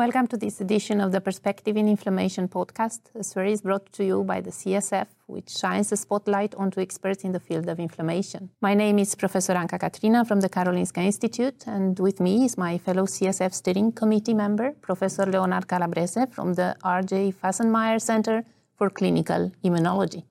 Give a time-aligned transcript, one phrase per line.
[0.00, 3.00] Welcome to this edition of the Perspective in Inflammation podcast.
[3.12, 7.32] The series brought to you by the CSF, which shines a spotlight onto experts in
[7.32, 8.48] the field of inflammation.
[8.62, 12.78] My name is Professor Anca Catrina from the Karolinska Institute, and with me is my
[12.78, 17.32] fellow CSF steering committee member, Professor Leonard Calabrese from the R.J.
[17.32, 18.42] Fasenmyer Center
[18.78, 20.22] for Clinical Immunology.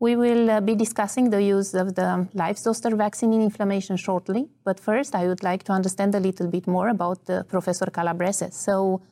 [0.00, 4.48] We will uh, be discussing the use of the live zoster vaccine in inflammation shortly,
[4.64, 8.50] but first I would like to understand a little bit more about uh, Professor Calabrese.
[8.50, 9.02] So,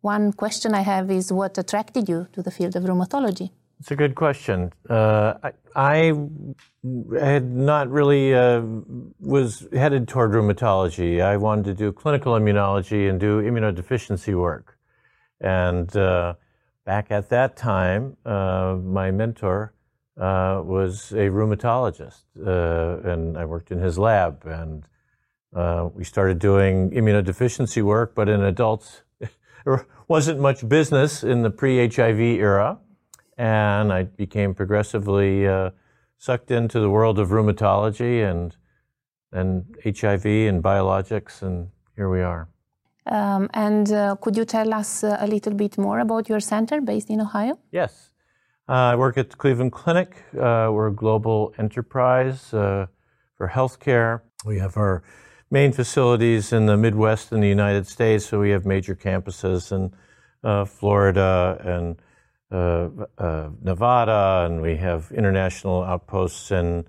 [0.00, 3.50] one question I have is what attracted you to the field of rheumatology?
[3.80, 4.72] It's a good question.
[4.88, 6.14] Uh, I, I,
[7.18, 8.62] had not really uh,
[9.20, 11.22] was headed toward rheumatology.
[11.22, 14.78] I wanted to do clinical immunology and do immunodeficiency work.
[15.40, 16.34] And uh,
[16.84, 19.73] back at that time, uh, my mentor
[20.16, 24.46] uh, was a rheumatologist, uh, and I worked in his lab.
[24.46, 24.86] And
[25.54, 29.02] uh, we started doing immunodeficiency work, but in adults,
[29.64, 32.78] there wasn't much business in the pre-HIV era,
[33.36, 35.70] and I became progressively uh,
[36.18, 38.56] sucked into the world of rheumatology and
[39.32, 42.48] and HIV and biologics, and here we are.
[43.06, 46.80] Um, and uh, could you tell us uh, a little bit more about your center
[46.80, 47.58] based in Ohio?
[47.72, 48.10] Yes.
[48.66, 50.16] Uh, I work at the Cleveland Clinic.
[50.32, 52.86] Uh, we're a global enterprise uh,
[53.36, 54.22] for healthcare.
[54.46, 55.02] We have our
[55.50, 59.92] main facilities in the Midwest in the United States, so we have major campuses in
[60.42, 62.00] uh, Florida and
[62.50, 66.86] uh, uh, Nevada, and we have international outposts in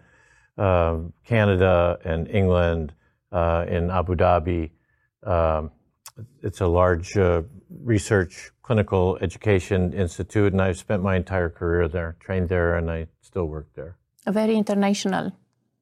[0.58, 2.94] Canada and England,
[3.34, 4.72] in Abu Dhabi.
[5.24, 5.72] Um,
[6.42, 7.16] it's a large
[7.84, 13.08] research clinical education institute, and I've spent my entire career there, trained there, and I
[13.22, 13.98] still work there.
[14.26, 15.34] A very international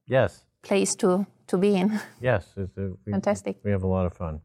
[0.06, 2.00] yes place to, to be in.
[2.22, 2.68] Yes, a,
[3.06, 3.58] we, fantastic.
[3.64, 4.42] We have a lot of fun.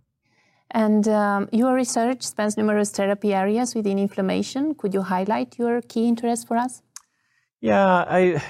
[0.70, 4.74] And um, your research spans numerous therapy areas within inflammation.
[4.74, 6.82] Could you highlight your key interests for us?
[7.60, 8.40] Yeah, I,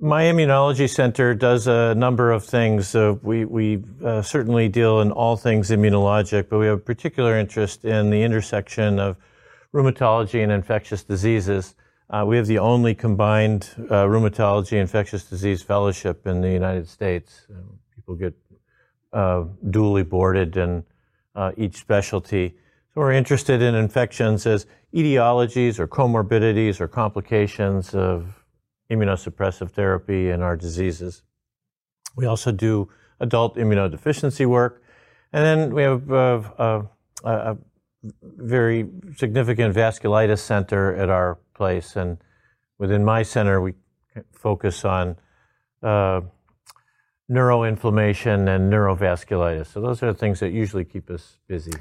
[0.00, 2.94] my immunology center does a number of things.
[2.94, 7.36] Uh, we we uh, certainly deal in all things immunologic, but we have a particular
[7.36, 9.18] interest in the intersection of
[9.74, 11.74] rheumatology and infectious diseases.
[12.08, 17.46] Uh, we have the only combined uh, rheumatology infectious disease fellowship in the United States.
[17.50, 18.34] Um, people get
[19.12, 20.84] uh, duly boarded in
[21.58, 22.56] each specialty.
[22.96, 24.64] So we're interested in infections as
[24.94, 28.42] etiologies or comorbidities or complications of
[28.90, 31.22] immunosuppressive therapy in our diseases.
[32.16, 32.88] We also do
[33.20, 34.82] adult immunodeficiency work.
[35.30, 37.58] And then we have uh, a, a,
[38.22, 41.96] very significant vasculitis center at our place.
[41.96, 42.16] And
[42.78, 43.74] within my center, we
[44.32, 45.16] focus on
[45.82, 46.22] uh,
[47.30, 49.66] neuroinflammation and neurovasculitis.
[49.66, 51.74] So those are the things that usually keep us busy.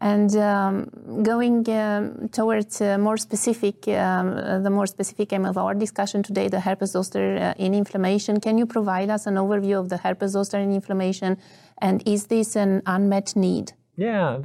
[0.00, 5.58] And um, going um, towards uh, more specific, um, uh, the more specific aim of
[5.58, 8.38] our discussion today, the herpes zoster uh, in inflammation.
[8.38, 11.36] Can you provide us an overview of the herpes zoster in inflammation,
[11.78, 13.72] and is this an unmet need?
[13.96, 14.42] Yeah,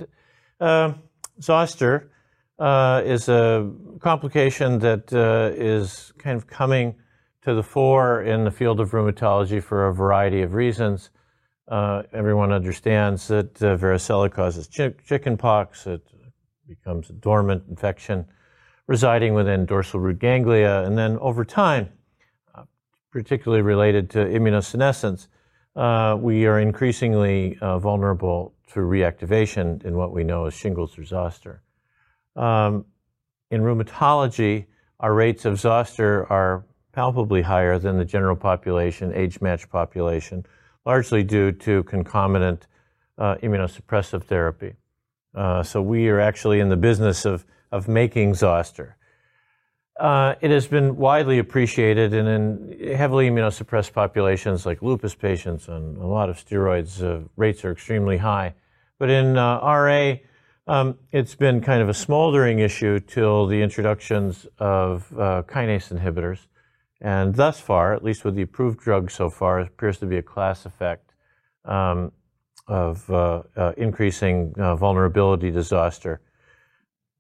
[0.59, 0.93] uh,
[1.39, 2.09] zoster
[3.05, 6.95] is a complication that uh, is kind of coming
[7.43, 11.09] to the fore in the field of rheumatology for a variety of reasons.
[11.67, 15.87] Uh, everyone understands that uh, varicella causes ch- chicken pox.
[15.87, 16.05] It
[16.67, 18.25] becomes a dormant infection
[18.87, 20.83] residing within dorsal root ganglia.
[20.83, 21.89] And then over time,
[22.53, 22.63] uh,
[23.11, 25.27] particularly related to immunosenescence,
[25.75, 31.05] uh, we are increasingly uh, vulnerable to reactivation in what we know as shingles or
[31.05, 31.61] zoster.
[32.35, 32.85] Um,
[33.51, 34.65] in rheumatology,
[34.99, 40.45] our rates of zoster are palpably higher than the general population, age matched population
[40.85, 42.67] largely due to concomitant
[43.17, 44.73] uh, immunosuppressive therapy.
[45.35, 48.97] Uh, so we are actually in the business of, of making zoster.
[49.99, 55.97] Uh, it has been widely appreciated, and in heavily immunosuppressed populations like lupus patients and
[55.97, 58.53] a lot of steroids, uh, rates are extremely high.
[58.97, 60.15] But in uh, RA,
[60.65, 66.47] um, it's been kind of a smoldering issue till the introductions of uh, kinase inhibitors.
[67.03, 70.17] And thus far, at least with the approved drugs so far, it appears to be
[70.17, 71.11] a class effect
[71.65, 72.13] um,
[72.65, 76.21] of uh, uh, increasing uh, vulnerability to zoster.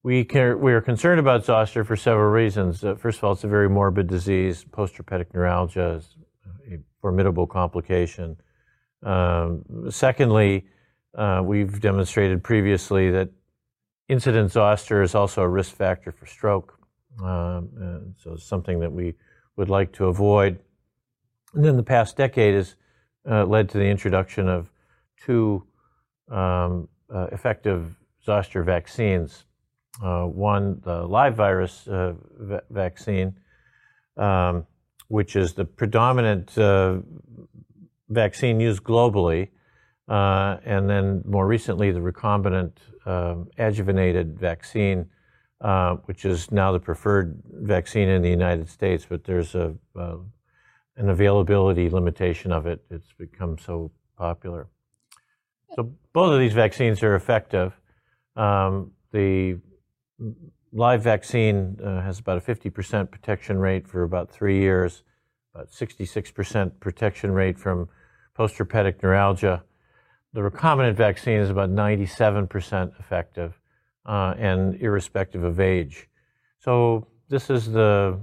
[0.01, 2.81] We, we are concerned about zoster for several reasons.
[2.81, 4.63] Uh, first of all, it's a very morbid disease.
[4.63, 6.15] Postherpetic neuralgia is
[6.71, 8.37] a formidable complication.
[9.01, 10.65] Um, secondly,
[11.13, 13.29] uh, we've demonstrated previously that
[14.07, 16.79] incident zoster is also a risk factor for stroke.
[17.21, 19.15] Um, so it's something that we
[19.55, 20.59] would like to avoid.
[21.53, 22.75] And then the past decade has
[23.29, 24.71] uh, led to the introduction of
[25.25, 25.63] two
[26.29, 27.95] um, uh, effective
[28.25, 29.45] zoster vaccines.
[30.03, 33.35] Uh, one, the live virus uh, v- vaccine,
[34.17, 34.65] um,
[35.07, 36.97] which is the predominant uh,
[38.09, 39.49] vaccine used globally,
[40.07, 42.71] uh, and then more recently, the recombinant
[43.05, 45.05] um, adjuvanted vaccine,
[45.63, 50.17] uh, which is now the preferred vaccine in the United States, but there's a, uh,
[50.97, 52.83] an availability limitation of it.
[52.91, 54.67] It's become so popular.
[55.73, 57.71] So both of these vaccines are effective.
[58.35, 59.57] Um, the
[60.73, 65.03] live vaccine uh, has about a 50% protection rate for about three years,
[65.55, 67.87] about 66% protection rate from
[68.37, 69.63] postherpetic neuralgia.
[70.33, 73.61] The recombinant vaccine is about 97% effective
[74.05, 76.07] uh, and irrespective of age.
[76.59, 78.19] So this is the,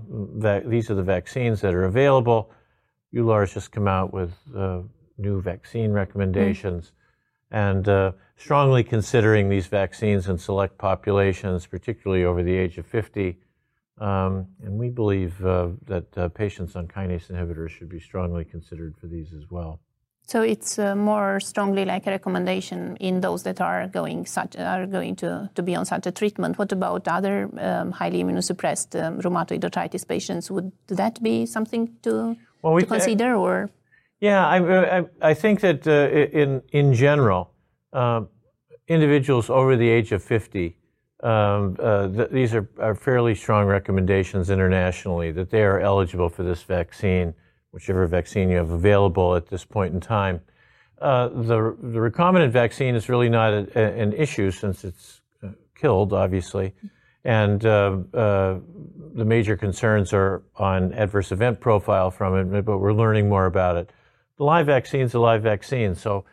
[0.67, 2.51] these are the vaccines that are available.
[3.15, 4.81] EULAR has just come out with uh,
[5.19, 6.87] new vaccine recommendations.
[6.87, 6.93] Mm
[7.51, 13.39] and uh, strongly considering these vaccines in select populations, particularly over the age of 50.
[14.01, 18.95] Um, and we believe uh, that uh, patients on kinase inhibitors should be strongly considered
[18.99, 19.81] for these as well.
[20.31, 24.87] So it's uh, more strongly like a recommendation in those that are going such are
[24.87, 26.57] going to, to be on such a treatment.
[26.57, 30.49] What about other um, highly immunosuppressed um, rheumatoid arthritis patients?
[30.49, 33.71] Would that be something to, well, to consider, or
[34.21, 36.09] yeah, I, I, I think that uh,
[36.43, 37.51] in, in general,
[37.93, 38.21] uh,
[38.87, 40.77] individuals over the age of 50,
[41.25, 46.45] um, uh, th- these are, are, fairly strong recommendations internationally that they are eligible for
[46.45, 47.35] this vaccine,
[47.73, 50.41] whichever vaccine you have available at this point in time.
[51.01, 55.49] Uh, the, the recombinant vaccine is really not a, a, an issue since it's uh,
[55.75, 56.75] killed, obviously.
[57.25, 58.59] And uh, uh,
[59.15, 63.77] the major concerns are on adverse event profile from it, but we're learning more about
[63.77, 63.91] it
[64.41, 65.95] the live vaccine is a live vaccine.
[65.95, 66.25] So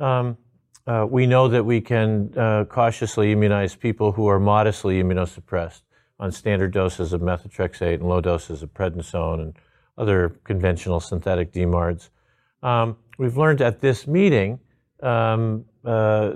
[0.00, 0.38] um,
[0.86, 5.82] uh, we know that we can uh, cautiously immunize people who are modestly immunosuppressed
[6.18, 9.56] on standard doses of methotrexate and low doses of prednisone and
[9.98, 12.10] other conventional synthetic DMARDs.
[12.62, 14.58] Um, we've learned at this meeting
[15.02, 16.32] um, uh,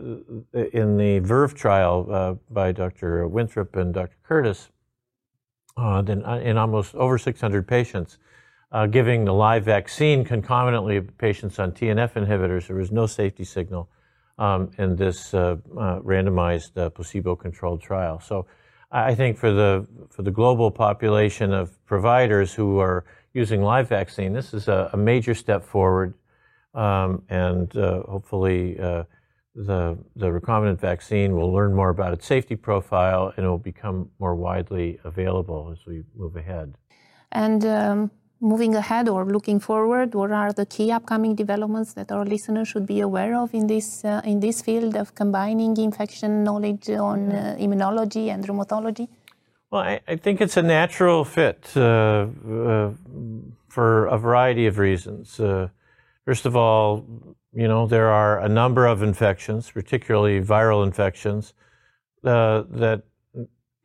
[0.72, 3.26] in the VERVE trial uh, by Dr.
[3.28, 4.16] Winthrop and Dr.
[4.22, 4.70] Curtis,
[5.76, 8.18] uh, in almost over 600 patients,
[8.72, 13.44] uh, giving the live vaccine concomitantly of patients on TNF inhibitors, there was no safety
[13.44, 13.88] signal
[14.38, 18.20] um, in this uh, uh, randomized uh, placebo-controlled trial.
[18.20, 18.46] So
[18.90, 23.04] I think for the, for the global population of providers who are
[23.36, 26.14] using live vaccine, this is a, a major step forward.
[26.74, 29.04] Um, and uh, hopefully uh,
[29.54, 34.10] the, the recombinant vaccine will learn more about its safety profile and it will become
[34.18, 36.74] more widely available as we move ahead.
[37.32, 38.10] And um
[38.40, 42.86] moving ahead or looking forward, what are the key upcoming developments that our listeners should
[42.86, 47.56] be aware of in this uh, in this field of combining infection knowledge on uh,
[47.58, 49.08] immunology and rheumatology?
[49.70, 52.90] Well, I, I, think it's a natural fit uh, uh
[53.76, 55.38] for a variety of reasons.
[55.38, 55.68] Uh,
[56.24, 57.04] first of all,
[57.52, 61.52] you know there are a number of infections, particularly viral infections,
[62.24, 63.02] uh, that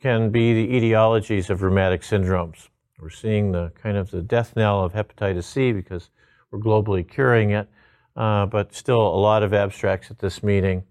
[0.02, 2.70] can be the etiologies of rheumatic syndromes.
[3.02, 6.10] We're seeing the kind of the death knell of hepatitis C because
[6.52, 7.68] we're globally curing it,
[8.16, 10.83] uh, but still a lot of abstracts at this meeting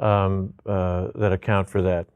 [0.00, 2.08] um, uh, that account for that.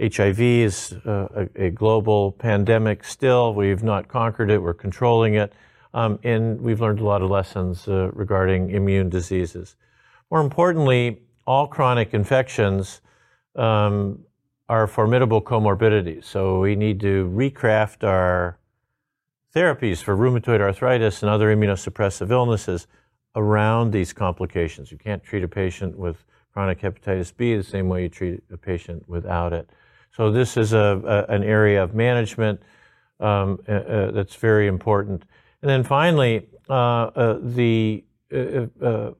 [0.00, 3.54] HIV is uh, a, a, global pandemic still.
[3.54, 5.52] We've not conquered it, we're controlling it,
[5.94, 9.76] um, and we've learned a lot of lessons uh, regarding immune diseases.
[10.30, 13.00] More importantly, all chronic infections
[13.56, 14.18] um,
[14.68, 18.58] are formidable comorbidities, so we need to recraft our
[19.54, 22.88] therapies for rheumatoid arthritis and other immunosuppressive illnesses
[23.36, 24.90] around these complications.
[24.90, 28.56] You can't treat a patient with chronic hepatitis B the same way you treat a
[28.56, 29.70] patient without it.
[30.10, 32.60] So this is a, a an area of management
[33.20, 35.24] um, uh, uh, that's very important.
[35.64, 39.12] And then finally, uh, uh the uh, uh,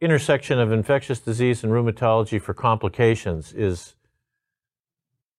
[0.00, 3.94] intersection of infectious disease and rheumatology for complications is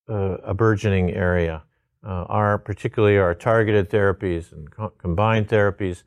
[0.07, 1.63] a burgeoning area
[2.05, 6.03] uh, our particularly our targeted therapies and co- combined therapies,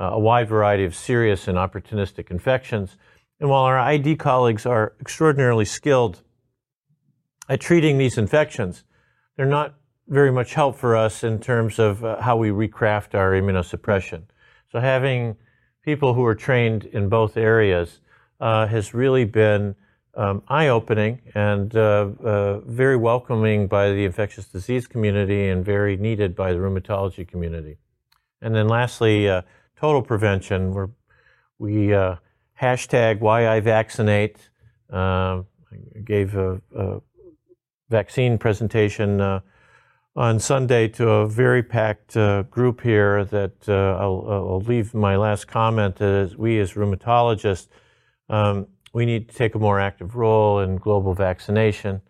[0.00, 2.96] uh, a wide variety of serious and opportunistic infections.
[3.40, 6.22] And while our ID colleagues are extraordinarily skilled
[7.48, 8.84] at treating these infections,
[9.36, 9.74] they're not
[10.10, 14.22] very much help for us in terms of uh, how we recraft our immunosuppression.
[14.70, 15.36] So having
[15.84, 18.00] people who are trained in both areas
[18.40, 19.76] uh, has really been
[20.14, 26.34] um, eye-opening and uh, uh, very welcoming by the infectious disease community and very needed
[26.34, 27.78] by the rheumatology community.
[28.42, 29.42] And then lastly, uh,
[29.76, 30.72] total prevention.
[30.72, 30.88] We're,
[31.58, 31.94] we
[32.60, 34.50] hashtag why I vaccinate.
[34.92, 35.44] I
[36.04, 37.00] gave a, a
[37.90, 39.40] vaccine presentation uh,
[40.16, 45.16] on Sunday to a very packed uh, group here that uh, I'll, I'll, leave my
[45.16, 47.68] last comment as we as rheumatologists,
[48.28, 52.00] um, we need to take a more active role in global vaccination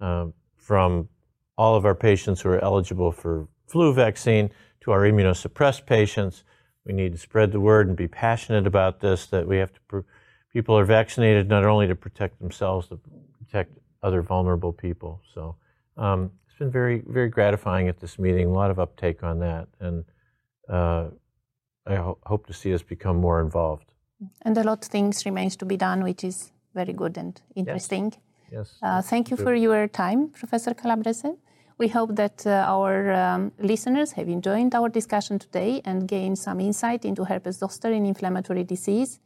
[0.00, 1.08] um, from
[1.56, 6.44] all of our patients who are eligible for flu vaccine to our immunosuppressed patients.
[6.84, 9.80] We need to spread the word and be passionate about this, that we have to,
[9.88, 10.00] pr-
[10.52, 13.00] people are vaccinated not only to protect themselves, to
[13.38, 15.22] protect other vulnerable people.
[15.34, 15.56] So
[15.96, 19.68] um, it's been very, very gratifying at this meeting, a lot of uptake on that.
[19.78, 20.04] And
[20.70, 21.08] uh,
[21.86, 23.92] I ho- hope to see us become more involved.
[24.40, 28.14] And a lot of things remains to be done, which is very good and interesting.
[28.50, 28.52] Yes.
[28.52, 28.78] yes.
[28.82, 31.32] Uh, thank you for your time, Professor Calabrese.
[31.76, 36.58] We hope that uh, our um, listeners have enjoyed our discussion today and gained some
[36.60, 39.20] insight into herpes zoster in inflammatory disease.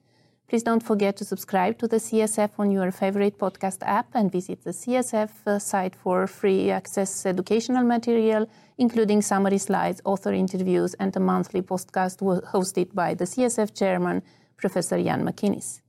[0.50, 4.64] Please don't forget to subscribe to the CSF on your favorite podcast app and visit
[4.64, 11.14] the CSF uh, site for free access educational material, including summary slides, author interviews, and
[11.14, 12.18] a monthly podcast
[12.52, 14.24] hosted by the CSF chairman,
[14.56, 15.82] Professor Iain McInnes.